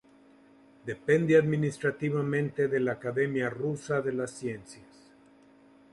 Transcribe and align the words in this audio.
Depende 0.83 1.37
administrativamente 1.37 2.67
de 2.67 2.79
la 2.79 2.93
Academia 2.93 3.51
rusa 3.51 4.01
de 4.01 4.13
las 4.13 4.31
Ciencias. 4.31 5.13